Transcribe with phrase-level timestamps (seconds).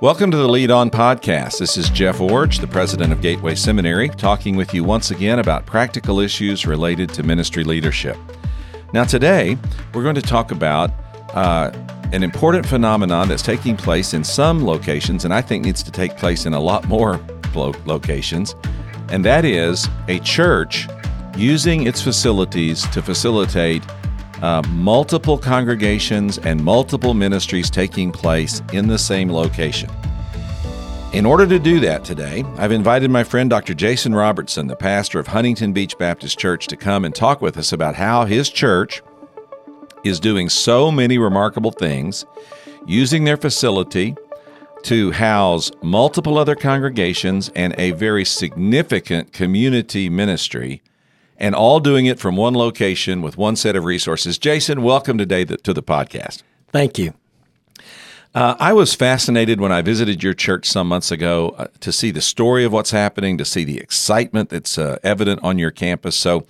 [0.00, 1.60] Welcome to the Lead On Podcast.
[1.60, 5.66] This is Jeff Iorg, the president of Gateway Seminary, talking with you once again about
[5.66, 8.16] practical issues related to ministry leadership.
[8.92, 9.56] Now, today,
[9.94, 10.90] we're going to talk about
[11.32, 11.70] uh,
[12.12, 16.16] an important phenomenon that's taking place in some locations, and I think needs to take
[16.16, 17.20] place in a lot more
[17.54, 18.56] locations,
[19.10, 20.88] and that is a church
[21.36, 23.84] using its facilities to facilitate
[24.44, 29.88] uh, multiple congregations and multiple ministries taking place in the same location.
[31.14, 33.72] In order to do that today, I've invited my friend Dr.
[33.72, 37.72] Jason Robertson, the pastor of Huntington Beach Baptist Church, to come and talk with us
[37.72, 39.00] about how his church
[40.04, 42.26] is doing so many remarkable things,
[42.84, 44.14] using their facility
[44.82, 50.82] to house multiple other congregations and a very significant community ministry
[51.36, 54.38] and all doing it from one location with one set of resources.
[54.38, 56.42] Jason, welcome today to the podcast.
[56.72, 57.14] Thank you.
[58.34, 62.10] Uh, I was fascinated when I visited your church some months ago uh, to see
[62.10, 66.16] the story of what's happening, to see the excitement that's uh, evident on your campus.
[66.16, 66.44] So,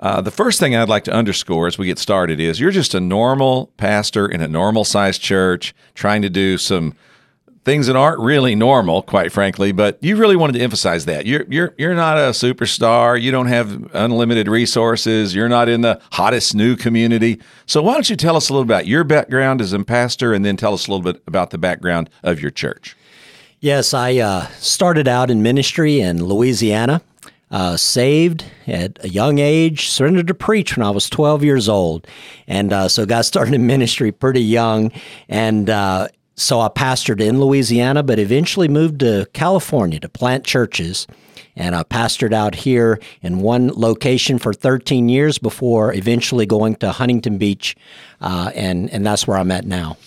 [0.00, 2.92] uh, the first thing I'd like to underscore as we get started is you're just
[2.92, 6.94] a normal pastor in a normal sized church trying to do some
[7.64, 9.72] things that aren't really normal, quite frankly.
[9.72, 13.20] But you really wanted to emphasize that you're you're you're not a superstar.
[13.20, 15.34] You don't have unlimited resources.
[15.34, 17.40] You're not in the hottest new community.
[17.66, 20.44] So why don't you tell us a little about your background as a pastor, and
[20.44, 22.96] then tell us a little bit about the background of your church.
[23.60, 27.02] Yes, I uh, started out in ministry in Louisiana.
[27.52, 32.06] Uh, saved at a young age, surrendered to preach when I was 12 years old.
[32.48, 34.90] And uh, so got started in ministry pretty young.
[35.28, 41.06] And uh, so I pastored in Louisiana, but eventually moved to California to plant churches.
[41.54, 46.92] And I pastored out here in one location for 13 years before eventually going to
[46.92, 47.76] Huntington Beach,
[48.22, 49.98] uh, and and that's where I'm at now.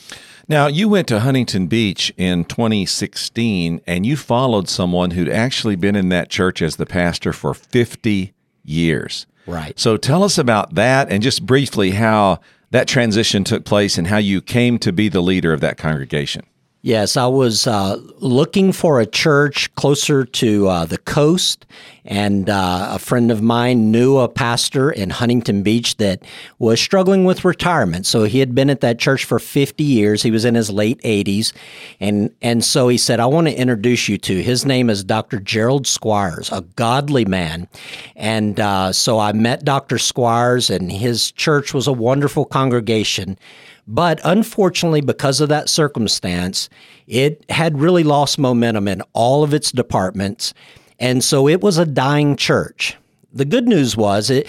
[0.47, 5.95] Now, you went to Huntington Beach in 2016 and you followed someone who'd actually been
[5.95, 9.25] in that church as the pastor for 50 years.
[9.47, 9.79] Right.
[9.79, 12.41] So tell us about that and just briefly how
[12.75, 16.45] that transition took place and how you came to be the leader of that congregation.
[16.85, 21.65] Yes, I was uh, looking for a church closer to uh, the coast,
[22.05, 26.21] and uh, a friend of mine knew a pastor in Huntington Beach that
[26.59, 28.05] was struggling with retirement.
[28.05, 30.21] So he had been at that church for 50 years.
[30.21, 31.53] He was in his late 80s,
[31.99, 35.39] and and so he said, "I want to introduce you to." His name is Dr.
[35.39, 37.67] Gerald Squires, a godly man,
[38.15, 39.97] and uh, so I met Dr.
[39.97, 43.39] Squires, and his church was a wonderful congregation.
[43.87, 46.69] But unfortunately, because of that circumstance,
[47.07, 50.53] it had really lost momentum in all of its departments.
[50.99, 52.97] And so it was a dying church.
[53.31, 54.47] The good news was it,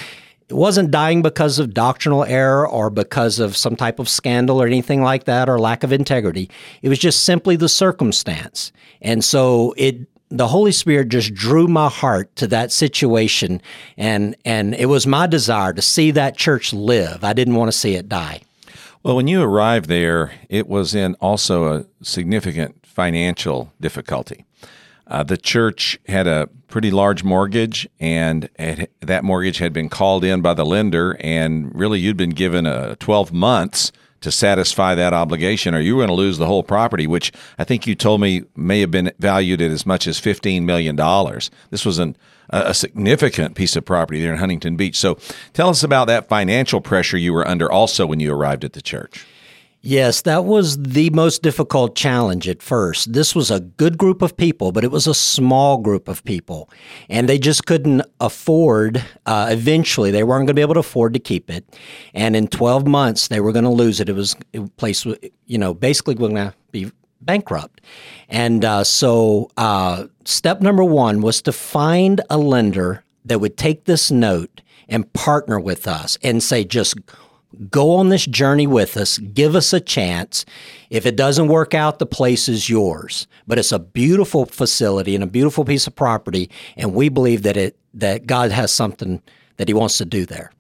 [0.48, 4.66] it wasn't dying because of doctrinal error or because of some type of scandal or
[4.66, 6.48] anything like that or lack of integrity.
[6.82, 8.72] It was just simply the circumstance.
[9.02, 13.60] And so it the Holy Spirit just drew my heart to that situation
[13.96, 17.22] and and it was my desire to see that church live.
[17.22, 18.40] I didn't want to see it die.
[19.06, 24.44] Well, when you arrived there, it was in also a significant financial difficulty.
[25.06, 30.24] Uh, the church had a pretty large mortgage, and it, that mortgage had been called
[30.24, 35.12] in by the lender, and really you'd been given a 12 months to satisfy that
[35.12, 37.30] obligation, or you were going to lose the whole property, which
[37.60, 40.96] I think you told me may have been valued at as much as $15 million.
[41.70, 42.16] This was an
[42.50, 44.96] a significant piece of property there in Huntington Beach.
[44.96, 45.18] So
[45.52, 48.82] tell us about that financial pressure you were under also when you arrived at the
[48.82, 49.26] church.
[49.82, 53.12] Yes, that was the most difficult challenge at first.
[53.12, 56.68] This was a good group of people, but it was a small group of people.
[57.08, 61.12] And they just couldn't afford, uh, eventually, they weren't going to be able to afford
[61.12, 61.64] to keep it.
[62.14, 64.08] And in 12 months, they were going to lose it.
[64.08, 65.06] It was a place,
[65.46, 66.90] you know, basically going to be
[67.20, 67.80] bankrupt.
[68.28, 73.84] And uh, so, uh, step number one was to find a lender that would take
[73.84, 76.94] this note and partner with us and say, just
[77.70, 80.44] go on this journey with us, give us a chance.
[80.90, 83.26] If it doesn't work out, the place is yours.
[83.46, 87.56] But it's a beautiful facility and a beautiful piece of property, and we believe that
[87.56, 89.22] it that God has something
[89.56, 90.52] that He wants to do there.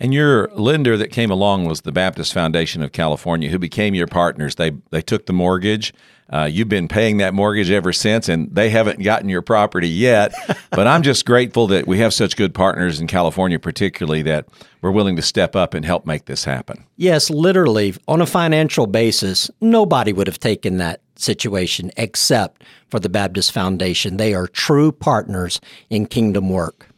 [0.00, 4.06] And your lender that came along was the Baptist Foundation of California, who became your
[4.06, 4.54] partners.
[4.54, 5.92] They they took the mortgage.
[6.30, 10.34] Uh, you've been paying that mortgage ever since, and they haven't gotten your property yet.
[10.70, 14.46] but I'm just grateful that we have such good partners in California, particularly that
[14.82, 16.84] we're willing to step up and help make this happen.
[16.96, 23.08] Yes, literally, on a financial basis, nobody would have taken that situation except for the
[23.08, 24.18] Baptist Foundation.
[24.18, 26.88] They are true partners in kingdom work.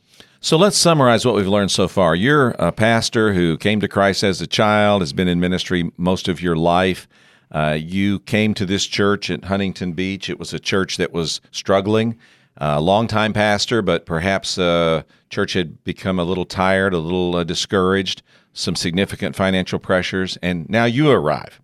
[0.43, 2.15] So let's summarize what we've learned so far.
[2.15, 6.29] You're a pastor who came to Christ as a child, has been in ministry most
[6.29, 7.07] of your life.
[7.51, 10.31] Uh, you came to this church at Huntington Beach.
[10.31, 12.19] It was a church that was struggling.
[12.57, 17.37] A uh, longtime pastor, but perhaps uh, church had become a little tired, a little
[17.37, 21.61] uh, discouraged, some significant financial pressures, and now you arrive.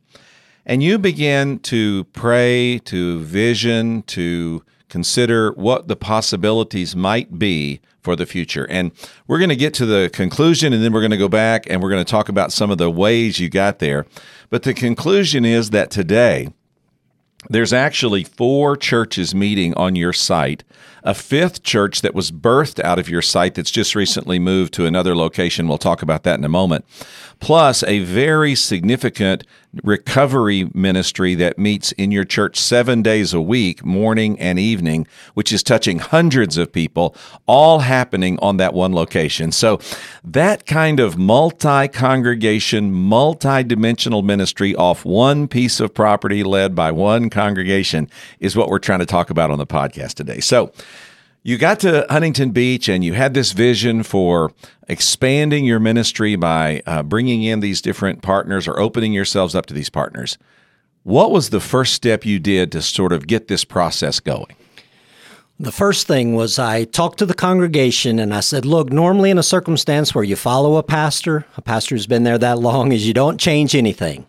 [0.65, 8.15] And you begin to pray, to vision, to consider what the possibilities might be for
[8.15, 8.67] the future.
[8.71, 8.93] And
[9.27, 11.83] we're going to get to the conclusion and then we're going to go back and
[11.83, 14.07] we're going to talk about some of the ways you got there.
[14.49, 16.53] But the conclusion is that today,
[17.51, 20.65] there's actually four churches meeting on your site,
[21.07, 24.87] a fifth church that was birthed out of your site that's just recently moved to
[24.87, 25.69] another location.
[25.69, 26.85] We'll talk about that in a moment.
[27.39, 29.45] Plus, a very significant
[29.85, 35.53] recovery ministry that meets in your church seven days a week, morning and evening, which
[35.53, 37.15] is touching hundreds of people,
[37.47, 39.53] all happening on that one location.
[39.53, 39.79] So,
[40.25, 46.91] that kind of multi congregation, multi dimensional ministry off one piece of property led by
[46.91, 48.09] one congregation
[48.41, 50.41] is what we're trying to talk about on the podcast today.
[50.41, 50.73] So,
[51.47, 54.51] you got to Huntington Beach and you had this vision for
[54.89, 59.75] expanding your ministry by uh, bringing in these different partners or opening yourselves up to
[59.75, 60.39] these partners.
[61.05, 64.57] What was the first step you did to sort of get this process going?
[65.61, 69.39] The first thing was I talked to the congregation and I said, Look, normally in
[69.39, 73.07] a circumstance where you follow a pastor, a pastor who's been there that long, is
[73.07, 74.27] you don't change anything.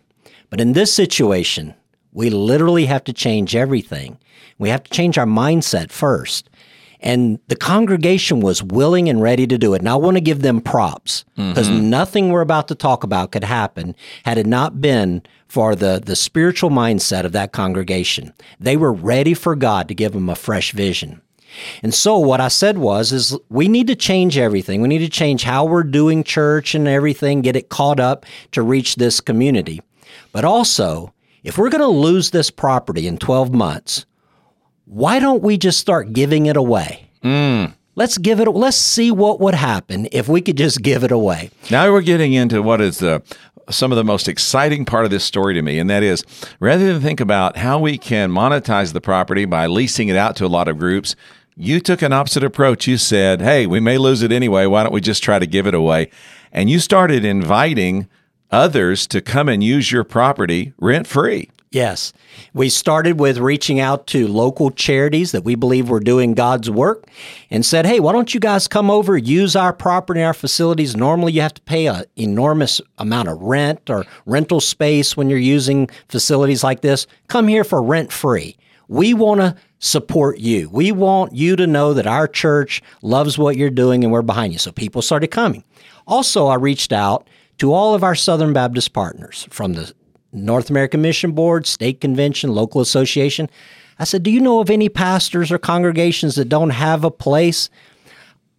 [0.50, 1.74] But in this situation,
[2.12, 4.18] we literally have to change everything.
[4.56, 6.48] We have to change our mindset first.
[7.00, 9.80] And the congregation was willing and ready to do it.
[9.80, 11.90] And I want to give them props because mm-hmm.
[11.90, 16.16] nothing we're about to talk about could happen had it not been for the, the
[16.16, 18.32] spiritual mindset of that congregation.
[18.58, 21.22] They were ready for God to give them a fresh vision.
[21.82, 24.82] And so what I said was is we need to change everything.
[24.82, 28.62] We need to change how we're doing church and everything, get it caught up to
[28.62, 29.80] reach this community.
[30.32, 34.04] But also, if we're going to lose this property in 12 months,
[34.88, 37.10] why don't we just start giving it away?
[37.22, 37.74] Mm.
[37.94, 38.48] Let's give it.
[38.48, 41.50] Let's see what would happen if we could just give it away.
[41.70, 43.22] Now we're getting into what is the
[43.70, 46.24] some of the most exciting part of this story to me, and that is
[46.58, 50.46] rather than think about how we can monetize the property by leasing it out to
[50.46, 51.14] a lot of groups,
[51.54, 52.86] you took an opposite approach.
[52.86, 54.64] You said, "Hey, we may lose it anyway.
[54.64, 56.08] Why don't we just try to give it away?"
[56.50, 58.08] And you started inviting
[58.50, 61.50] others to come and use your property rent free.
[61.70, 62.14] Yes.
[62.54, 67.06] We started with reaching out to local charities that we believe were doing God's work
[67.50, 70.96] and said, hey, why don't you guys come over, use our property, our facilities?
[70.96, 75.38] Normally, you have to pay an enormous amount of rent or rental space when you're
[75.38, 77.06] using facilities like this.
[77.28, 78.56] Come here for rent free.
[78.88, 80.70] We want to support you.
[80.70, 84.54] We want you to know that our church loves what you're doing and we're behind
[84.54, 84.58] you.
[84.58, 85.64] So people started coming.
[86.06, 87.28] Also, I reached out
[87.58, 89.92] to all of our Southern Baptist partners from the
[90.32, 93.48] North American Mission Board, State Convention, local association.
[93.98, 97.70] I said, Do you know of any pastors or congregations that don't have a place?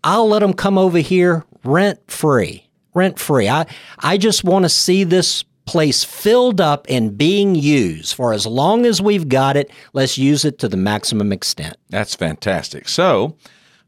[0.04, 2.68] I'll let them come over here rent free.
[2.94, 3.48] Rent free.
[3.48, 3.66] I,
[4.00, 8.86] I just want to see this place filled up and being used for as long
[8.86, 9.70] as we've got it.
[9.94, 11.78] Let's use it to the maximum extent.
[11.90, 12.88] That's fantastic.
[12.88, 13.38] So,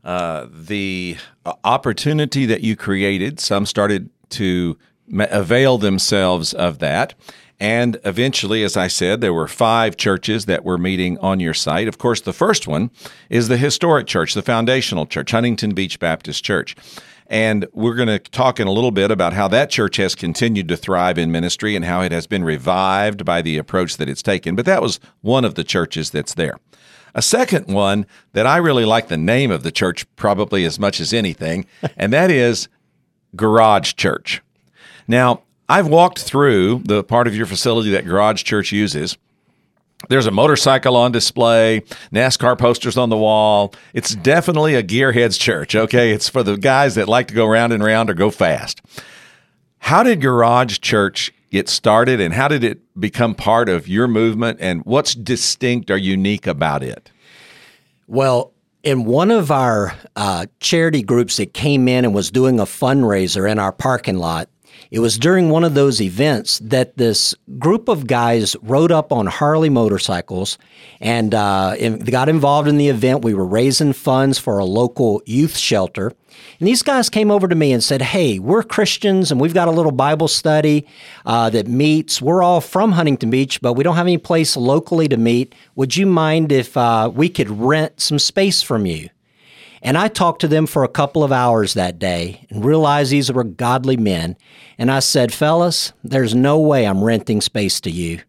[0.04, 4.78] uh, the uh, opportunity that you created, some started to
[5.12, 7.14] avail themselves of that.
[7.62, 11.88] And eventually, as I said, there were five churches that were meeting on your site.
[11.88, 12.90] Of course, the first one
[13.30, 16.76] is the historic church, the foundational church, Huntington Beach Baptist Church.
[17.28, 20.70] And we're going to talk in a little bit about how that church has continued
[20.70, 24.24] to thrive in ministry and how it has been revived by the approach that it's
[24.24, 24.56] taken.
[24.56, 26.58] But that was one of the churches that's there.
[27.14, 31.00] A second one that I really like the name of the church probably as much
[31.00, 32.70] as anything, and that is
[33.36, 34.42] Garage Church.
[35.08, 39.18] Now, I've walked through the part of your facility that Garage Church uses.
[40.10, 43.74] There's a motorcycle on display, NASCAR posters on the wall.
[43.94, 46.12] It's definitely a gearheads church, okay?
[46.12, 48.82] It's for the guys that like to go round and round or go fast.
[49.80, 54.58] How did Garage Church get started and how did it become part of your movement
[54.60, 57.12] and what's distinct or unique about it?
[58.08, 58.52] Well,
[58.84, 63.50] in one of our uh, charity groups that came in and was doing a fundraiser
[63.50, 64.50] in our parking lot,
[64.92, 69.26] it was during one of those events that this group of guys rode up on
[69.26, 70.58] Harley motorcycles
[71.00, 73.24] and uh, got involved in the event.
[73.24, 76.12] We were raising funds for a local youth shelter.
[76.60, 79.70] And these guys came over to me and said, Hey, we're Christians and we've got
[79.70, 80.86] a little Bible study
[81.26, 82.22] uh, that meets.
[82.22, 85.56] We're all from Huntington Beach, but we don't have any place locally to meet.
[85.76, 89.10] Would you mind if uh, we could rent some space from you?
[89.82, 93.32] And I talked to them for a couple of hours that day and realized these
[93.32, 94.38] were godly men.
[94.78, 98.22] And I said, Fellas, there's no way I'm renting space to you.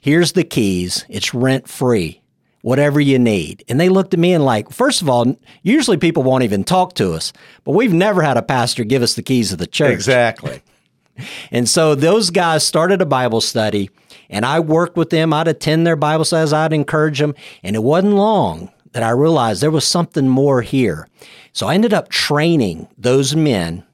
[0.00, 1.04] Here's the keys.
[1.08, 2.22] It's rent free
[2.62, 3.64] whatever you need.
[3.68, 6.94] And they looked at me and like, first of all, usually people won't even talk
[6.94, 7.32] to us,
[7.64, 9.92] but we've never had a pastor give us the keys of the church.
[9.92, 10.62] Exactly.
[11.50, 13.90] and so those guys started a Bible study
[14.30, 15.32] and I worked with them.
[15.32, 16.52] I'd attend their Bible studies.
[16.52, 17.34] I'd encourage them.
[17.62, 21.08] And it wasn't long that I realized there was something more here.
[21.52, 23.84] So I ended up training those men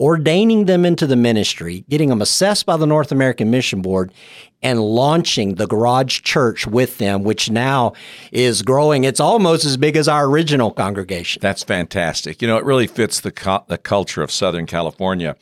[0.00, 4.12] ordaining them into the ministry, getting them assessed by the North American Mission Board,
[4.62, 7.92] and launching the Garage Church with them, which now
[8.30, 9.04] is growing.
[9.04, 11.40] It's almost as big as our original congregation.
[11.40, 12.40] That's fantastic.
[12.40, 15.36] You know, it really fits the, cu- the culture of Southern California.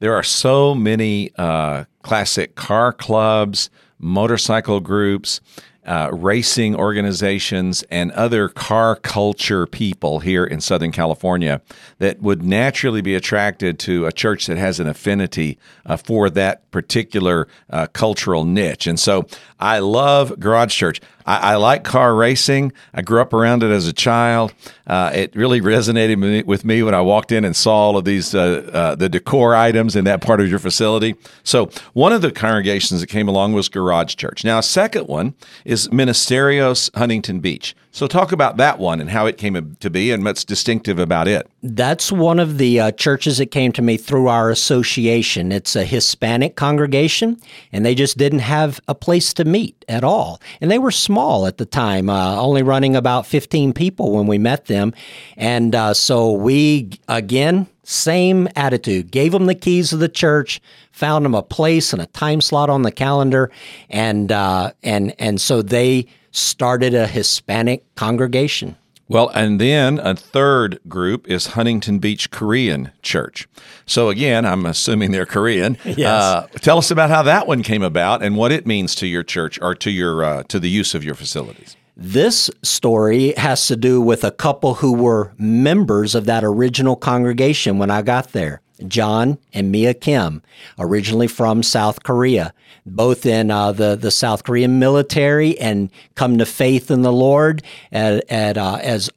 [0.00, 5.40] There are so many uh, classic car clubs, motorcycle groups,
[5.88, 11.62] uh, racing organizations and other car culture people here in Southern California
[11.98, 16.70] that would naturally be attracted to a church that has an affinity uh, for that
[16.70, 18.86] particular uh, cultural niche.
[18.86, 19.26] And so
[19.58, 21.00] I love Garage Church.
[21.28, 22.72] I, I, like car racing.
[22.94, 24.54] I grew up around it as a child.
[24.86, 28.34] Uh, it really resonated with me when I walked in and saw all of these
[28.34, 31.16] uh, uh, the decor items in that part of your facility.
[31.44, 34.42] So one of the congregations that came along was Garage Church.
[34.42, 35.34] Now, a second one
[35.66, 37.76] is Ministerios Huntington Beach.
[37.90, 41.26] So, talk about that one and how it came to be and what's distinctive about
[41.26, 41.48] it.
[41.62, 45.52] That's one of the uh, churches that came to me through our association.
[45.52, 47.40] It's a Hispanic congregation,
[47.72, 50.40] and they just didn't have a place to meet at all.
[50.60, 54.36] And they were small at the time, uh, only running about 15 people when we
[54.36, 54.92] met them.
[55.36, 60.60] And uh, so we, again, same attitude, gave them the keys of the church,
[60.92, 63.50] found them a place and a time slot on the calendar,
[63.88, 66.06] and uh, and and so they
[66.38, 68.76] started a Hispanic congregation.
[69.10, 73.48] Well, and then a third group is Huntington Beach Korean Church.
[73.86, 75.78] So again, I'm assuming they're Korean.
[75.84, 76.06] yes.
[76.06, 79.22] Uh, tell us about how that one came about and what it means to your
[79.22, 81.74] church or to your uh, to the use of your facilities.
[81.96, 87.78] This story has to do with a couple who were members of that original congregation
[87.78, 88.60] when I got there.
[88.86, 90.42] John and Mia Kim,
[90.78, 92.54] originally from South Korea,
[92.94, 97.62] both in uh, the the South Korean military and come to faith in the Lord
[97.92, 99.10] at, at uh, as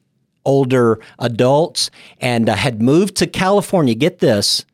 [0.44, 3.94] older adults, and uh, had moved to California.
[3.94, 4.64] Get this.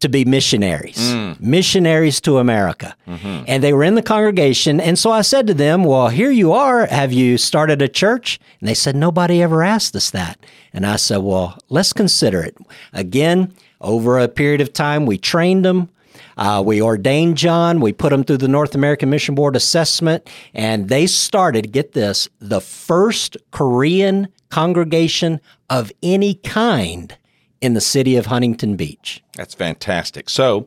[0.00, 1.40] To be missionaries, mm.
[1.40, 2.94] missionaries to America.
[3.08, 3.44] Mm-hmm.
[3.48, 4.78] And they were in the congregation.
[4.78, 6.84] And so I said to them, Well, here you are.
[6.84, 8.38] Have you started a church?
[8.60, 10.38] And they said, Nobody ever asked us that.
[10.74, 12.58] And I said, Well, let's consider it.
[12.92, 15.88] Again, over a period of time, we trained them.
[16.36, 17.80] Uh, we ordained John.
[17.80, 22.28] We put him through the North American Mission Board assessment, and they started, get this,
[22.38, 25.40] the first Korean congregation
[25.70, 27.16] of any kind
[27.60, 29.22] in the city of Huntington Beach.
[29.34, 30.28] That's fantastic.
[30.28, 30.66] So,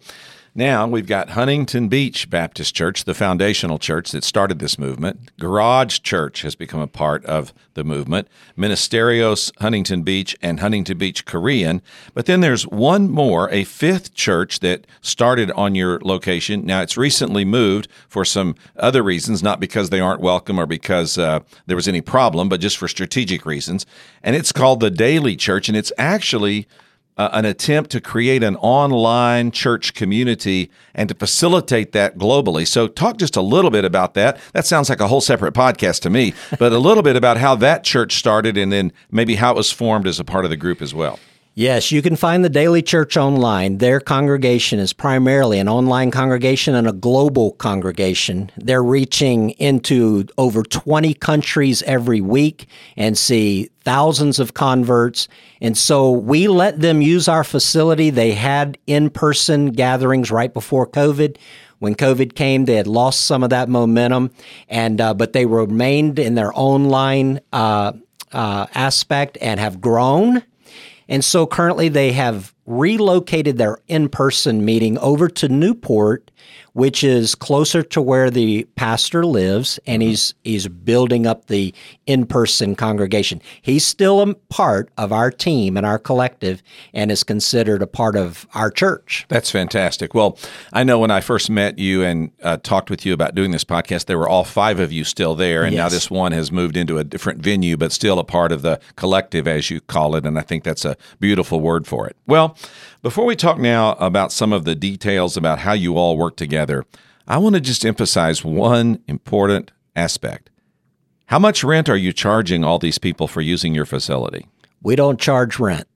[0.60, 5.32] now we've got Huntington Beach Baptist Church, the foundational church that started this movement.
[5.40, 8.28] Garage Church has become a part of the movement.
[8.58, 11.82] Ministerios Huntington Beach and Huntington Beach Korean.
[12.14, 16.66] But then there's one more, a fifth church that started on your location.
[16.66, 21.18] Now it's recently moved for some other reasons, not because they aren't welcome or because
[21.18, 23.86] uh, there was any problem, but just for strategic reasons.
[24.22, 26.68] And it's called the Daily Church, and it's actually
[27.20, 32.66] uh, an attempt to create an online church community and to facilitate that globally.
[32.66, 34.40] So, talk just a little bit about that.
[34.54, 37.56] That sounds like a whole separate podcast to me, but a little bit about how
[37.56, 40.58] that church started and then maybe how it was formed as a part of the
[40.58, 41.20] group as well.
[41.60, 43.80] Yes, you can find the Daily Church online.
[43.80, 48.50] Their congregation is primarily an online congregation and a global congregation.
[48.56, 55.28] They're reaching into over 20 countries every week and see thousands of converts.
[55.60, 58.10] And so we let them use our facility.
[58.10, 61.36] They had in person gatherings right before COVID.
[61.80, 64.32] When COVID came, they had lost some of that momentum,
[64.70, 67.92] and uh, but they remained in their online uh,
[68.32, 70.42] uh, aspect and have grown
[71.10, 76.30] and so currently they have relocated their in person meeting over to Newport
[76.74, 81.74] which is closer to where the pastor lives, and he's he's building up the
[82.06, 83.42] in-person congregation.
[83.62, 88.16] He's still a part of our team and our collective, and is considered a part
[88.16, 89.26] of our church.
[89.30, 90.14] That's fantastic.
[90.14, 90.38] Well,
[90.72, 93.64] I know when I first met you and uh, talked with you about doing this
[93.64, 95.80] podcast, there were all five of you still there, and yes.
[95.80, 98.80] now this one has moved into a different venue, but still a part of the
[98.96, 100.26] collective, as you call it.
[100.26, 102.16] And I think that's a beautiful word for it.
[102.26, 102.56] Well,
[103.02, 106.86] before we talk now about some of the details about how you all work together,
[107.28, 110.50] I want to just emphasize one important aspect.
[111.28, 114.48] How much rent are you charging all these people for using your facility?
[114.82, 115.88] We don't charge rent.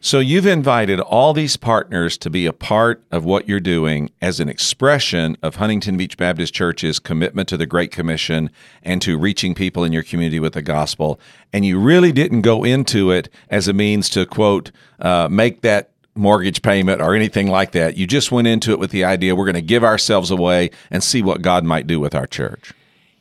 [0.00, 4.40] So you've invited all these partners to be a part of what you're doing as
[4.40, 8.50] an expression of Huntington Beach Baptist Church's commitment to the Great Commission
[8.82, 11.18] and to reaching people in your community with the gospel.
[11.52, 15.90] And you really didn't go into it as a means to, quote, uh, make that
[16.14, 17.96] mortgage payment or anything like that.
[17.96, 21.02] You just went into it with the idea we're going to give ourselves away and
[21.02, 22.72] see what God might do with our church.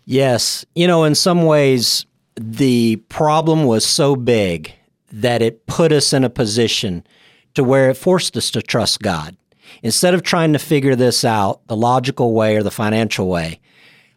[0.05, 0.65] Yes.
[0.75, 2.05] You know, in some ways,
[2.36, 4.74] the problem was so big
[5.15, 7.05] that it put us in a position
[7.53, 9.38] to where it forced us to trust God.
[9.81, 13.62] Instead of trying to figure this out the logical way or the financial way,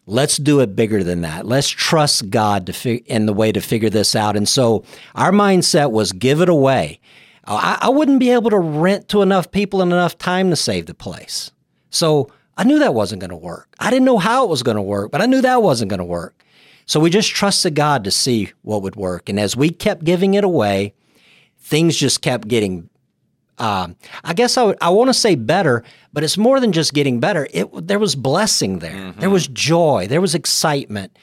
[0.07, 1.47] let's do it bigger than that.
[1.47, 4.37] Let's trust God to fi- in the way to figure this out.
[4.37, 6.99] And so our mindset was give it away.
[7.47, 10.57] Uh, I, I wouldn't be able to rent to enough people in enough time to
[10.57, 11.53] save the place.
[11.91, 13.69] So I knew that wasn't going to work.
[13.79, 15.99] I didn't know how it was going to work, but I knew that wasn't going
[15.99, 16.43] to work.
[16.89, 19.29] So we just trusted God to see what would work.
[19.29, 20.95] And as we kept giving it away,
[21.59, 22.89] things just kept getting.
[23.59, 26.95] Um, I guess I, would, I want to say better, but it's more than just
[26.95, 27.47] getting better.
[27.53, 28.95] It there was blessing there.
[28.95, 29.21] Mm-hmm.
[29.21, 30.07] There was joy.
[30.09, 31.17] There was excitement.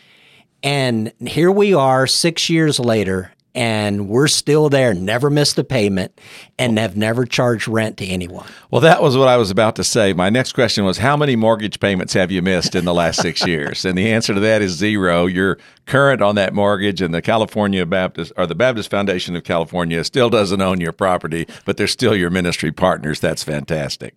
[0.62, 6.20] And here we are, six years later, and we're still there, never missed a payment,
[6.60, 8.46] and have never charged rent to anyone.
[8.70, 10.12] Well, that was what I was about to say.
[10.12, 13.48] My next question was How many mortgage payments have you missed in the last six
[13.48, 13.86] years?
[13.86, 15.26] And the answer to that is zero.
[15.26, 20.04] You're current on that mortgage, and the California Baptist or the Baptist Foundation of California
[20.04, 23.22] still doesn't own your property, but they're still your ministry partners.
[23.22, 24.16] That's fantastic.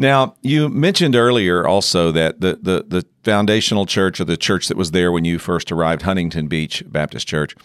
[0.00, 4.76] Now, you mentioned earlier also that the, the, the foundational church or the church that
[4.76, 7.56] was there when you first arrived, Huntington Beach Baptist Church,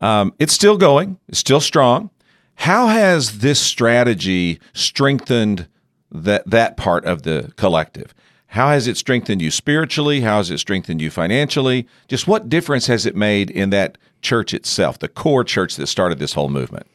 [0.00, 2.10] um, it's still going, it's still strong.
[2.56, 5.68] How has this strategy strengthened
[6.10, 8.14] that that part of the collective?
[8.48, 10.20] How has it strengthened you spiritually?
[10.20, 11.86] How has it strengthened you financially?
[12.08, 16.18] Just what difference has it made in that church itself, the core church that started
[16.18, 16.86] this whole movement?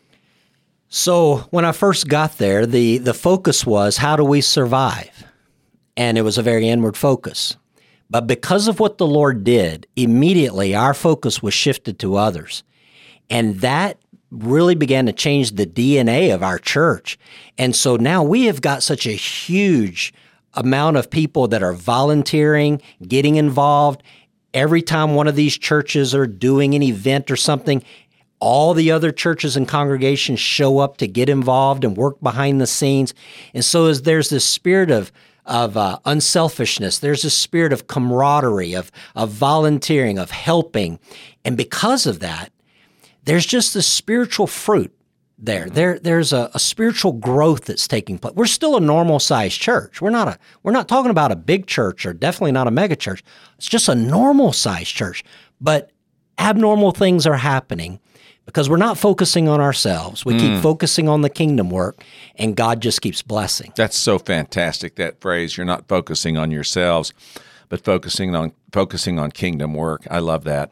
[0.89, 5.25] So when I first got there, the the focus was how do we survive?
[5.95, 7.57] And it was a very inward focus.
[8.09, 12.63] But because of what the Lord did, immediately our focus was shifted to others.
[13.29, 13.97] And that
[14.31, 17.19] really began to change the DNA of our church.
[17.57, 20.13] And so now we have got such a huge
[20.53, 24.03] amount of people that are volunteering, getting involved.
[24.53, 27.83] Every time one of these churches are doing an event or something,
[28.39, 32.67] all the other churches and congregations show up to get involved and work behind the
[32.67, 33.13] scenes.
[33.53, 35.11] And so as there's this spirit of
[35.43, 36.99] of uh, unselfishness.
[36.99, 40.99] There's a spirit of camaraderie, of of volunteering, of helping,
[41.43, 42.51] and because of that,
[43.23, 44.93] there's just a spiritual fruit
[45.37, 45.65] there.
[45.65, 45.73] Mm-hmm.
[45.73, 48.35] There, there's a, a, spiritual growth that's taking place.
[48.35, 50.01] We're still a normal sized church.
[50.01, 52.95] We're not a, we're not talking about a big church or definitely not a mega
[52.95, 53.23] church.
[53.57, 55.23] It's just a normal sized church.
[55.59, 55.91] But
[56.37, 57.99] abnormal things are happening
[58.45, 60.25] because we're not focusing on ourselves.
[60.25, 60.39] We mm.
[60.39, 62.03] keep focusing on the kingdom work,
[62.35, 63.71] and God just keeps blessing.
[63.75, 64.95] That's so fantastic.
[64.95, 65.57] That phrase.
[65.57, 67.13] You're not focusing on yourselves,
[67.69, 70.07] but focusing on focusing on kingdom work.
[70.09, 70.71] I love that.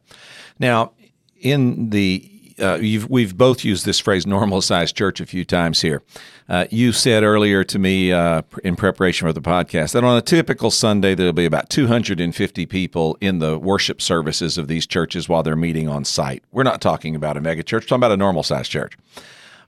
[0.58, 0.94] Now,
[1.40, 2.78] in the uh,
[3.10, 6.02] we've both used this phrase normal sized church a few times here.
[6.48, 10.22] Uh, you said earlier to me uh, in preparation for the podcast that on a
[10.22, 15.44] typical Sunday, there'll be about 250 people in the worship services of these churches while
[15.44, 16.44] they're meeting on site.
[16.52, 18.98] We're not talking about a mega church, we're talking about a normal sized church.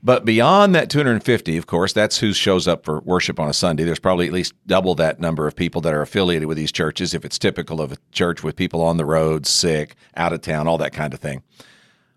[0.04, 3.84] But beyond that 250, of course, that's who shows up for worship on a Sunday.
[3.84, 7.14] There's probably at least double that number of people that are affiliated with these churches
[7.14, 10.68] if it's typical of a church with people on the road, sick, out of town,
[10.68, 11.44] all that kind of thing.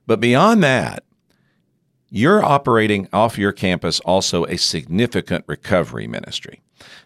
[0.07, 1.05] But beyond that,
[2.11, 6.61] you're operating off your campus also a significant recovery ministry.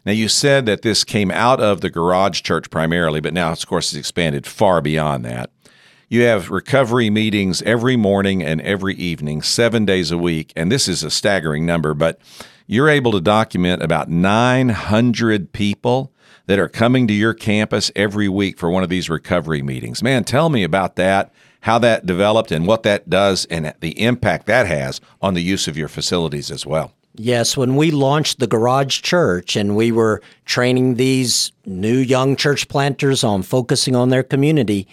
[0.04, 3.66] Now, you said that this came out of the garage church primarily, but now, of
[3.66, 5.50] course, it's expanded far beyond that.
[6.10, 10.52] You have recovery meetings every morning and every evening, seven days a week.
[10.56, 12.18] And this is a staggering number, but
[12.66, 16.12] you're able to document about 900 people
[16.46, 20.02] that are coming to your campus every week for one of these recovery meetings.
[20.02, 24.46] Man, tell me about that how that developed and what that does and the impact
[24.46, 26.92] that has on the use of your facilities as well.
[27.14, 32.68] Yes, when we launched the Garage Church and we were training these new young church
[32.68, 34.86] planters on focusing on their community,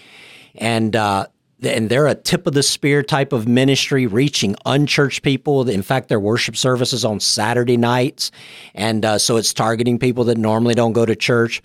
[0.55, 1.27] and uh,
[1.61, 5.69] and they're a tip of the spear type of ministry, reaching unchurched people.
[5.69, 8.31] In fact, their worship services on Saturday nights,
[8.73, 11.61] and uh, so it's targeting people that normally don't go to church.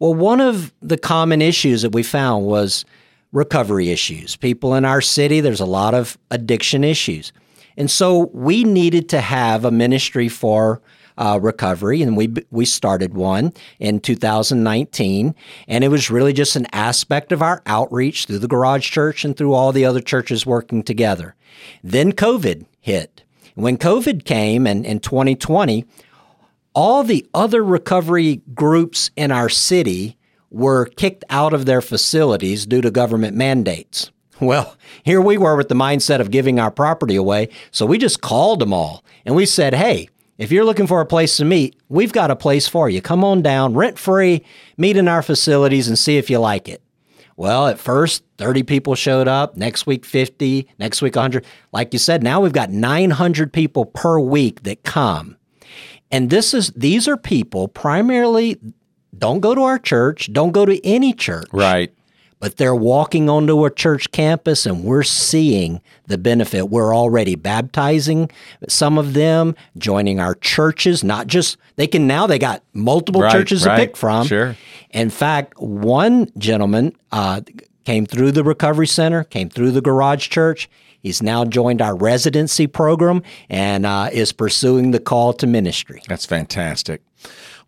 [0.00, 2.84] Well, one of the common issues that we found was
[3.32, 4.36] recovery issues.
[4.36, 7.32] People in our city, there's a lot of addiction issues.
[7.76, 10.82] And so we needed to have a ministry for
[11.16, 15.34] uh, recovery, and we we started one in 2019,
[15.68, 19.36] and it was really just an aspect of our outreach through the Garage Church and
[19.36, 21.34] through all the other churches working together.
[21.84, 23.22] Then COVID hit.
[23.54, 25.84] When COVID came and in 2020,
[26.74, 30.16] all the other recovery groups in our city
[30.50, 34.10] were kicked out of their facilities due to government mandates.
[34.40, 38.20] Well, here we were with the mindset of giving our property away, so we just
[38.20, 40.08] called them all and we said, hey,
[40.38, 43.02] if you're looking for a place to meet, we've got a place for you.
[43.02, 44.42] Come on down, rent free,
[44.78, 46.82] meet in our facilities and see if you like it.
[47.36, 51.44] Well, at first, 30 people showed up, next week 50, next week 100.
[51.72, 55.36] Like you said, now we've got 900 people per week that come.
[56.10, 58.58] And this is these are people primarily
[59.16, 61.48] don't go to our church, don't go to any church.
[61.52, 61.92] Right
[62.40, 66.70] but they're walking onto a church campus and we're seeing the benefit.
[66.70, 68.30] We're already baptizing
[68.66, 73.30] some of them, joining our churches, not just they can now they got multiple right,
[73.30, 74.26] churches right, to pick from.
[74.26, 74.56] Sure.
[74.90, 77.42] In fact, one gentleman uh,
[77.84, 80.68] came through the recovery center, came through the garage church.
[81.02, 86.02] He's now joined our residency program and uh, is pursuing the call to ministry.
[86.08, 87.02] That's fantastic.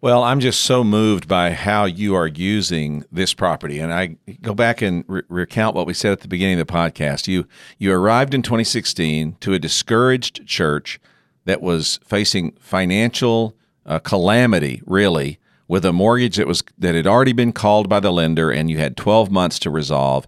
[0.03, 4.53] Well, I'm just so moved by how you are using this property, and I go
[4.53, 7.29] back and re- recount what we said at the beginning of the podcast.
[7.29, 7.47] You
[7.79, 10.99] you arrived in 2016 to a discouraged church
[11.45, 13.55] that was facing financial
[13.87, 15.39] uh, calamity, really,
[15.69, 18.79] with a mortgage that was that had already been called by the lender, and you
[18.79, 20.27] had 12 months to resolve.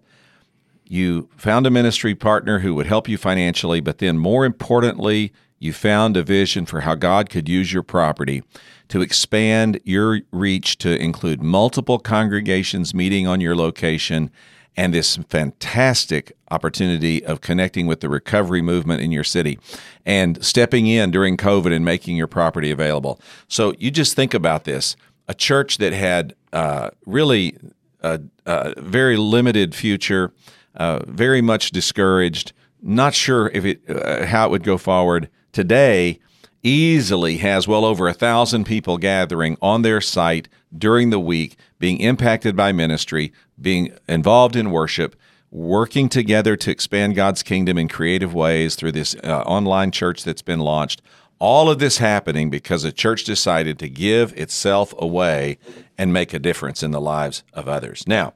[0.84, 5.72] You found a ministry partner who would help you financially, but then more importantly, you
[5.72, 8.44] found a vision for how God could use your property
[8.88, 14.30] to expand your reach to include multiple congregations meeting on your location
[14.76, 19.58] and this fantastic opportunity of connecting with the recovery movement in your city
[20.04, 23.20] and stepping in during COVID and making your property available.
[23.48, 27.56] So you just think about this a church that had uh, really
[28.02, 30.32] a, a, very limited future,
[30.74, 35.30] uh, very much discouraged, not sure if it uh, how it would go forward.
[35.52, 36.18] Today,
[36.64, 42.00] easily has well over a thousand people gathering on their site during the week, being
[42.00, 45.14] impacted by ministry, being involved in worship,
[45.50, 50.42] working together to expand God's kingdom in creative ways through this uh, online church that's
[50.42, 51.00] been launched.
[51.38, 55.58] All of this happening because a church decided to give itself away
[55.98, 58.04] and make a difference in the lives of others.
[58.06, 58.32] Now,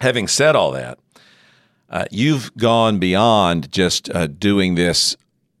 [0.00, 0.98] having said all that,
[1.88, 5.16] uh, you've gone beyond just uh, doing this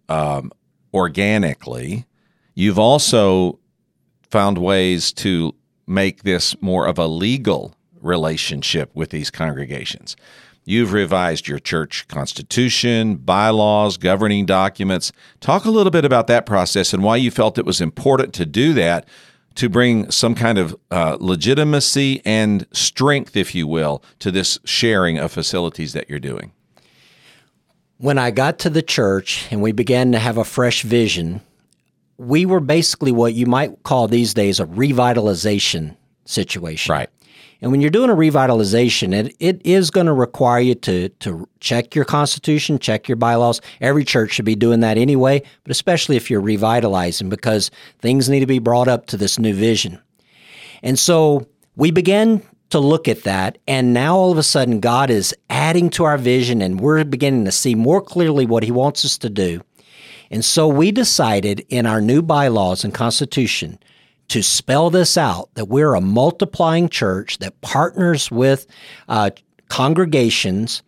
[0.08, 0.52] um,
[0.92, 2.06] organically.
[2.54, 3.58] You've also
[4.22, 5.54] found ways to
[5.86, 10.16] make this more of a legal relationship with these congregations.
[10.64, 15.12] You've revised your church constitution, bylaws, governing documents.
[15.40, 18.44] Talk a little bit about that process and why you felt it was important to
[18.44, 19.08] do that
[19.54, 25.18] to bring some kind of uh, legitimacy and strength, if you will, to this sharing
[25.18, 26.52] of facilities that you're doing.
[27.98, 31.40] When I got to the church and we began to have a fresh vision,
[32.16, 36.92] we were basically what you might call these days a revitalization situation.
[36.92, 37.10] Right.
[37.60, 41.48] And when you're doing a revitalization, it, it is going to require you to, to
[41.58, 43.60] check your constitution, check your bylaws.
[43.80, 48.40] Every church should be doing that anyway, but especially if you're revitalizing because things need
[48.40, 50.00] to be brought up to this new vision.
[50.84, 53.58] And so we began to look at that.
[53.66, 57.44] And now all of a sudden, God is adding to our vision and we're beginning
[57.46, 59.62] to see more clearly what He wants us to do.
[60.30, 63.78] And so we decided in our new bylaws and constitution
[64.28, 68.66] to spell this out that we're a multiplying church that partners with
[69.08, 69.30] uh,
[69.68, 70.82] congregations.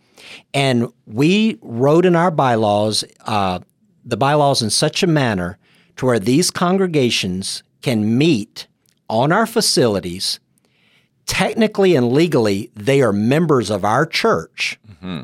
[0.52, 3.60] And we wrote in our bylaws uh,
[4.04, 5.58] the bylaws in such a manner
[5.96, 8.66] to where these congregations can meet
[9.08, 10.38] on our facilities
[11.30, 15.22] technically and legally, they are members of our church, mm-hmm.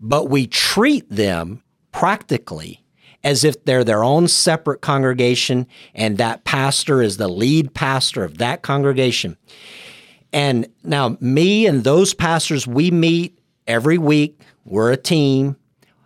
[0.00, 2.84] but we treat them practically
[3.24, 8.38] as if they're their own separate congregation and that pastor is the lead pastor of
[8.38, 9.36] that congregation.
[10.32, 14.40] And now, me and those pastors, we meet every week.
[14.64, 15.56] We're a team.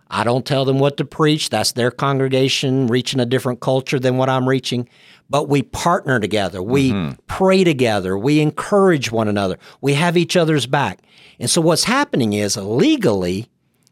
[0.09, 1.49] I don't tell them what to preach.
[1.49, 4.89] That's their congregation reaching a different culture than what I'm reaching
[5.29, 6.61] but we partner together.
[6.61, 7.19] We mm-hmm.
[7.27, 8.17] pray together.
[8.17, 9.59] We encourage one another.
[9.79, 10.99] We have each other's back.
[11.39, 13.47] And so what's happening is legally,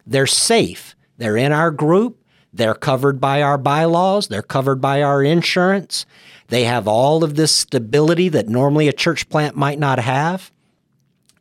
[0.05, 0.95] they're safe.
[1.17, 2.23] They're in our group.
[2.51, 4.27] They're covered by our bylaws.
[4.27, 6.05] They're covered by our insurance.
[6.47, 10.51] They have all of this stability that normally a church plant might not have.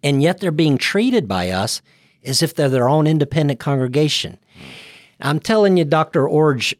[0.03, 1.81] And yet they're being treated by us
[2.23, 4.39] as if they're their own independent congregation.
[5.20, 6.22] I'm telling you, Dr.
[6.22, 6.74] Iorg,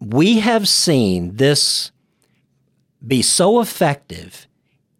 [0.00, 1.90] we have seen this
[3.06, 4.46] be so effective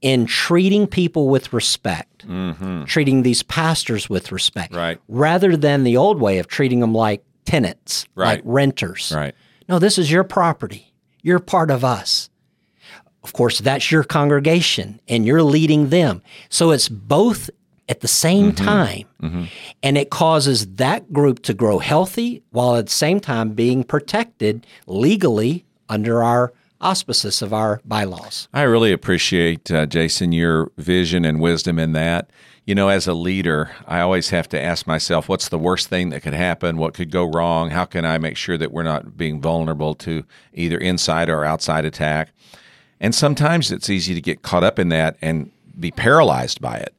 [0.02, 2.84] in treating people with respect, mm-hmm.
[2.84, 5.00] treating these pastors with respect, right.
[5.08, 8.36] rather than the old way of treating them like tenants, right.
[8.36, 9.12] like renters.
[9.14, 9.34] Right.
[9.68, 10.92] No, this is your property.
[11.22, 12.28] You're part of us.
[13.22, 16.22] Of course, that's your congregation and you're leading them.
[16.50, 17.48] So it's both
[17.88, 18.64] at the same mm-hmm.
[18.64, 19.04] time.
[19.22, 19.44] Mm-hmm.
[19.82, 24.66] And it causes that group to grow healthy while at the same time being protected
[24.86, 28.48] legally under our auspices of our bylaws.
[28.52, 32.30] I really appreciate, uh, Jason, your vision and wisdom in that.
[32.66, 36.10] You know, as a leader, I always have to ask myself, what's the worst thing
[36.10, 36.78] that could happen?
[36.78, 37.70] What could go wrong?
[37.70, 41.84] How can I make sure that we're not being vulnerable to either inside or outside
[41.84, 42.30] attack?
[43.00, 46.94] And sometimes it's easy to get caught up in that and be paralyzed by it.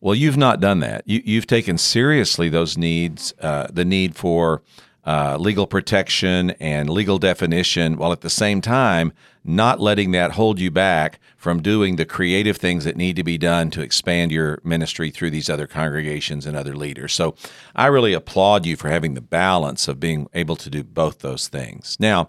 [0.00, 1.02] Well, you've not done that.
[1.06, 4.62] You, have taken seriously those needs, uh, the need for
[5.06, 9.12] uh, legal protection and legal definition, while at the same time
[9.44, 13.38] not letting that hold you back from doing the creative things that need to be
[13.38, 17.14] done to expand your ministry through these other congregations and other leaders.
[17.14, 17.36] So
[17.74, 21.48] I really applaud you for having the balance of being able to do both those
[21.48, 21.96] things.
[21.98, 22.28] Now,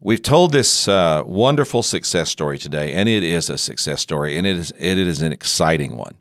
[0.00, 4.46] We've told this uh, wonderful success story today, and it is a success story, and
[4.46, 6.16] it is it is an exciting one.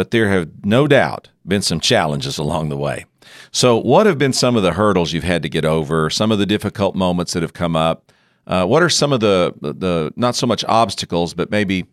[0.00, 3.04] But there have no doubt been some challenges along the way.
[3.50, 6.08] So, what have been some of the hurdles you've had to get over?
[6.08, 8.10] Some of the difficult moments that have come up?
[8.46, 11.84] Uh, what are some of the the not so much obstacles, but maybe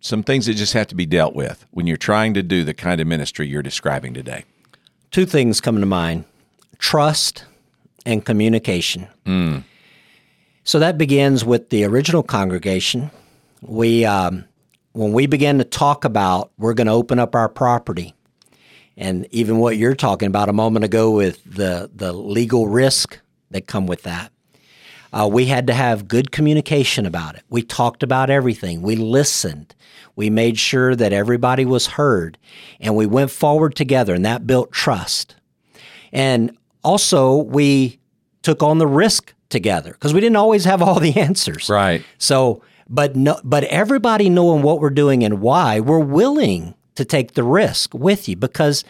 [0.00, 2.74] some things that just have to be dealt with when you're trying to do the
[2.74, 4.44] kind of ministry you're describing today?
[5.12, 6.24] Two things come to mind:
[6.78, 7.44] trust
[8.04, 9.06] and communication.
[9.24, 9.62] Mm.
[10.64, 13.12] So that begins with the original congregation.
[13.60, 14.46] We, um,
[14.92, 18.14] when we began to talk about we're going to open up our property,
[18.96, 23.18] and even what you're talking about a moment ago with the the legal risk
[23.50, 24.32] that come with that,
[25.12, 27.42] uh, we had to have good communication about it.
[27.48, 28.82] We talked about everything.
[28.82, 29.74] We listened.
[30.14, 32.38] We made sure that everybody was heard,
[32.80, 35.36] and we went forward together, and that built trust.
[36.12, 37.98] And also, we
[38.42, 41.70] took on the risk together because we didn't always have all the answers.
[41.70, 42.04] Right.
[42.18, 47.32] So, but no, but everybody knowing what we're doing and why, we're willing to take
[47.32, 48.84] the risk with you because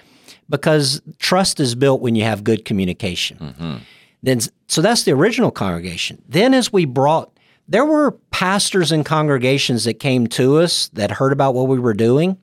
[0.51, 3.39] because trust is built when you have good communication.
[3.39, 3.77] Mm-hmm.
[4.25, 6.21] Then, so that's the original congregation.
[6.29, 7.37] Then, as we brought,
[7.69, 11.95] there were pastors and congregations that came to us that heard about what we were
[11.95, 12.39] doing,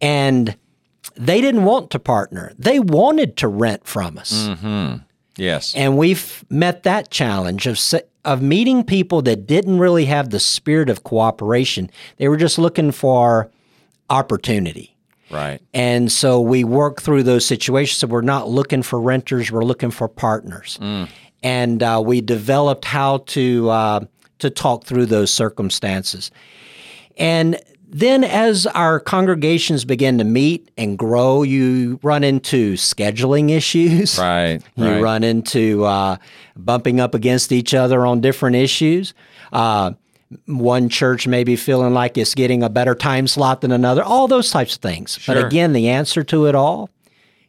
[0.00, 0.56] and
[1.16, 2.52] they didn't want to partner.
[2.58, 4.48] They wanted to rent from us.
[4.48, 4.96] Mm-hmm.
[5.36, 5.74] Yes.
[5.74, 7.78] And we've met that challenge of
[8.24, 11.90] of meeting people that didn't really have the spirit of cooperation.
[12.16, 13.50] They were just looking for
[14.10, 14.96] opportunity.
[15.30, 15.60] Right.
[15.74, 17.98] And so we work through those situations.
[17.98, 20.78] So we're not looking for renters, we're looking for partners.
[20.80, 21.08] Mm.
[21.42, 24.00] And uh, we developed how to uh,
[24.38, 26.30] to talk through those circumstances.
[27.16, 34.18] And then, as our congregations begin to meet and grow, you run into scheduling issues.
[34.26, 34.60] Right.
[34.74, 35.02] You right.
[35.02, 36.16] run into uh,
[36.56, 39.14] bumping up against each other on different issues.
[39.52, 39.92] Uh,
[40.46, 44.26] one church may be feeling like it's getting a better time slot than another, all
[44.26, 45.18] those types of things.
[45.18, 45.34] Sure.
[45.34, 46.90] But again, the answer to it all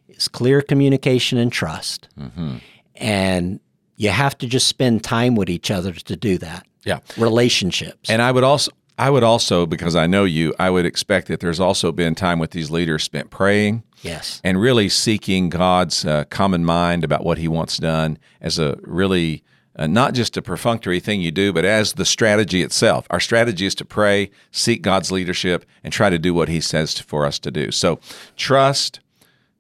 [0.08, 2.10] is clear communication and trust.
[2.20, 2.58] Mm-hmm.
[2.96, 3.60] And
[3.96, 6.68] you have to just spend time with each other to do that.
[6.84, 7.00] Yeah.
[7.18, 8.10] Relationships.
[8.10, 11.40] And I would also I would also, because I know you, I would expect that
[11.40, 13.84] there's also been time with these leaders spent praying.
[14.02, 14.42] Yes.
[14.44, 19.44] And really seeking God's uh, common mind about what He wants done as a really
[19.78, 23.06] uh, not just a perfunctory thing you do, but as the strategy itself.
[23.12, 26.98] Our strategy is to pray, seek God's leadership, and try to do what He says
[27.00, 27.72] for us to do.
[27.72, 28.00] So,
[28.36, 29.00] trust,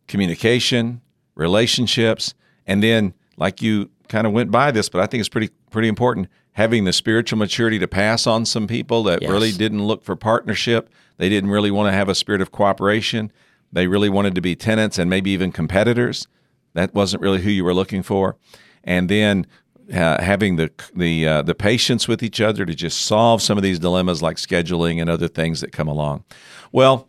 [0.08, 1.02] communication,
[1.36, 2.34] relationships,
[2.66, 5.88] and then, like you kind of went by this, but I think it's pretty pretty
[5.88, 9.30] important having the spiritual maturity to pass on some people that yes.
[9.30, 10.90] really didn't look for partnership.
[11.18, 13.32] They didn't really want to have a spirit of cooperation.
[13.72, 16.28] They really wanted to be tenants and maybe even competitors.
[16.74, 18.38] That wasn't really who you were looking for.
[18.84, 19.46] And then
[19.94, 23.64] uh, having the the uh, the patience with each other to just solve some of
[23.64, 26.24] these dilemmas like scheduling and other things that come along.
[26.72, 27.08] Well,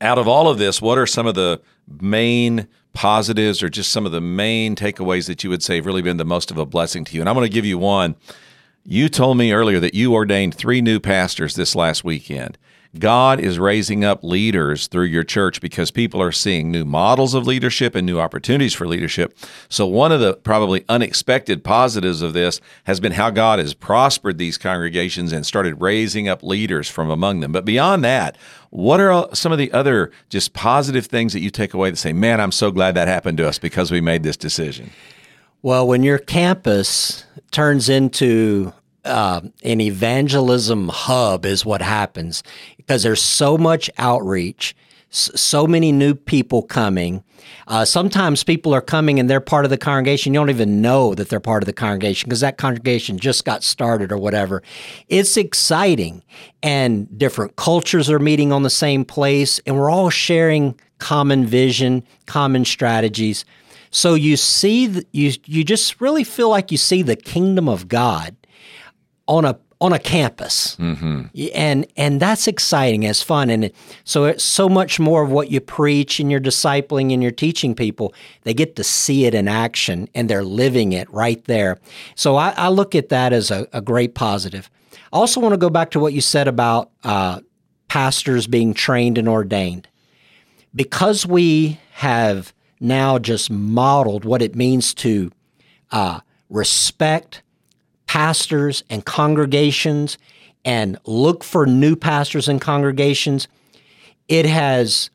[0.00, 1.60] out of all of this, what are some of the
[2.00, 6.02] main positives or just some of the main takeaways that you would say have really
[6.02, 7.20] been the most of a blessing to you?
[7.20, 8.16] And I'm going to give you one.
[8.84, 12.56] You told me earlier that you ordained three new pastors this last weekend.
[12.98, 17.46] God is raising up leaders through your church because people are seeing new models of
[17.46, 19.36] leadership and new opportunities for leadership.
[19.68, 24.38] So, one of the probably unexpected positives of this has been how God has prospered
[24.38, 27.52] these congregations and started raising up leaders from among them.
[27.52, 28.36] But beyond that,
[28.70, 32.12] what are some of the other just positive things that you take away that say,
[32.12, 34.90] man, I'm so glad that happened to us because we made this decision?
[35.62, 38.72] Well, when your campus turns into
[39.04, 42.42] uh, an evangelism hub is what happens
[42.76, 44.74] because there's so much outreach,
[45.10, 47.22] so many new people coming.
[47.68, 50.34] Uh, sometimes people are coming and they're part of the congregation.
[50.34, 53.62] You don't even know that they're part of the congregation because that congregation just got
[53.62, 54.62] started or whatever.
[55.08, 56.22] It's exciting,
[56.62, 62.02] and different cultures are meeting on the same place, and we're all sharing common vision,
[62.26, 63.44] common strategies.
[63.90, 67.88] So you see, the, you you just really feel like you see the kingdom of
[67.88, 68.34] God
[69.26, 71.24] on a on a campus, mm-hmm.
[71.54, 73.02] and and that's exciting.
[73.02, 76.40] It's fun, and it, so it's so much more of what you preach and you're
[76.40, 78.14] discipling and you're teaching people.
[78.42, 81.78] They get to see it in action, and they're living it right there.
[82.14, 84.70] So I, I look at that as a, a, great positive.
[85.12, 87.40] I also want to go back to what you said about uh,
[87.88, 89.88] pastors being trained and ordained,
[90.74, 95.30] because we have now just modeled what it means to
[95.90, 97.42] uh, respect
[98.14, 100.18] pastors and congregations
[100.64, 103.48] and look for new pastors and congregations,
[104.28, 105.10] it has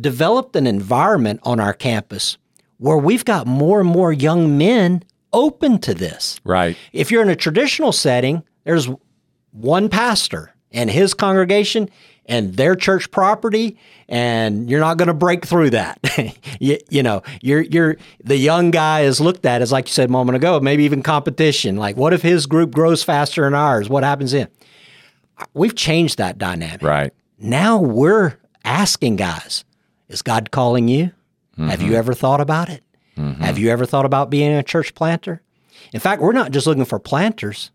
[0.00, 2.38] developed an environment on our campus
[2.76, 6.38] where we've got more and more young men open to this.
[6.44, 6.76] Right.
[6.92, 8.88] If you're in a traditional setting, there's
[9.50, 11.90] one pastor and his congregation
[12.28, 13.76] and their church property
[14.08, 15.98] and you're not going to break through that.
[16.60, 20.08] You, you, know you're you're the young guy is looked at as like you said
[20.08, 21.76] a moment ago maybe even competition.
[21.76, 23.88] Like what if his group grows faster than ours?
[23.88, 24.48] What happens then?
[25.54, 26.82] We've changed that dynamic.
[26.82, 27.12] Right.
[27.38, 29.64] Now we're asking guys
[30.08, 31.12] is god calling you?
[31.52, 31.68] Mm-hmm.
[31.68, 31.96] have you mm-hmm.
[31.96, 32.82] ever thought about it?
[33.16, 33.42] Mm-hmm.
[33.42, 35.40] have you ever thought about being a church planter?
[35.92, 37.70] In fact we're not just looking for planters.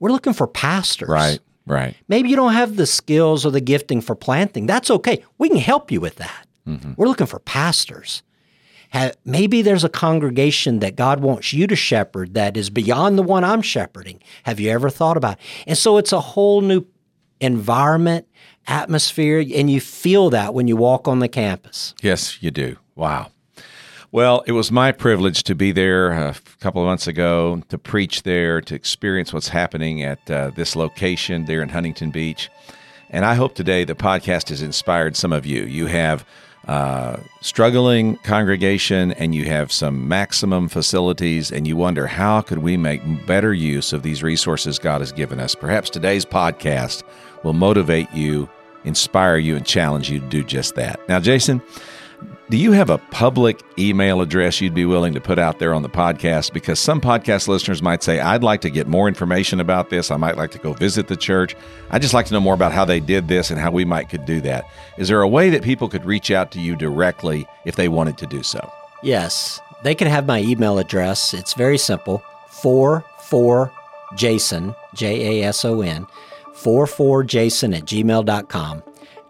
[0.00, 1.10] We're looking for pastors.
[1.10, 1.96] Right Right.
[2.08, 4.66] Maybe you don't have the skills or the gifting for planting.
[4.66, 5.24] That's okay.
[5.38, 6.46] We can help you with that.
[6.66, 6.92] Mm-hmm.
[6.96, 8.22] We're looking for pastors.
[9.24, 13.42] Maybe there's a congregation that God wants you to shepherd that is beyond the one
[13.42, 14.20] I'm shepherding.
[14.44, 15.32] Have you ever thought about?
[15.32, 15.40] It?
[15.66, 16.86] And so it's a whole new
[17.40, 18.28] environment,
[18.68, 21.92] atmosphere, and you feel that when you walk on the campus.
[22.02, 22.76] Yes, you do.
[22.94, 23.32] Wow.
[24.14, 28.22] Well, it was my privilege to be there a couple of months ago to preach
[28.22, 32.48] there, to experience what's happening at uh, this location there in Huntington Beach.
[33.10, 35.64] And I hope today the podcast has inspired some of you.
[35.64, 36.24] You have
[36.68, 42.76] uh, struggling congregation and you have some maximum facilities and you wonder how could we
[42.76, 45.56] make better use of these resources God has given us.
[45.56, 47.02] Perhaps today's podcast
[47.42, 48.48] will motivate you,
[48.84, 51.00] inspire you, and challenge you to do just that.
[51.08, 51.60] Now, Jason,
[52.50, 55.82] do you have a public email address you'd be willing to put out there on
[55.82, 56.52] the podcast?
[56.52, 60.10] Because some podcast listeners might say, I'd like to get more information about this.
[60.10, 61.56] I might like to go visit the church.
[61.90, 64.10] I'd just like to know more about how they did this and how we might
[64.10, 64.66] could do that.
[64.98, 68.18] Is there a way that people could reach out to you directly if they wanted
[68.18, 68.70] to do so?
[69.02, 69.60] Yes.
[69.82, 71.32] They can have my email address.
[71.32, 72.22] It's very simple.
[72.50, 73.72] 44
[74.16, 76.06] Jason, J A S O N,
[76.54, 78.82] 44 Jason at gmail.com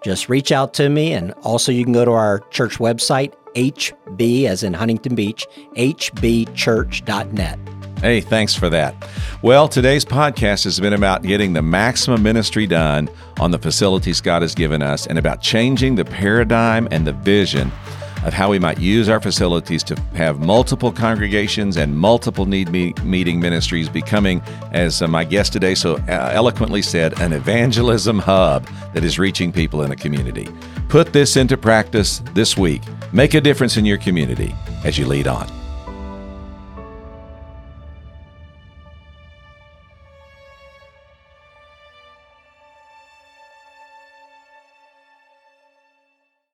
[0.05, 1.12] just reach out to me.
[1.12, 7.59] And also, you can go to our church website, HB, as in Huntington Beach, hbchurch.net.
[8.01, 8.95] Hey, thanks for that.
[9.40, 13.09] Well, today's podcast has been about getting the maximum ministry done
[13.40, 17.73] on the facilities God has given us and about changing the paradigm and the vision
[18.24, 22.94] of how we might use our facilities to have multiple congregations and multiple need me-
[23.02, 28.66] meeting ministries becoming, as uh, my guest today so uh, eloquently said, an evangelism hub
[28.94, 30.48] that is reaching people in a community.
[30.88, 32.82] Put this into practice this week.
[33.12, 35.63] Make a difference in your community as you lead on.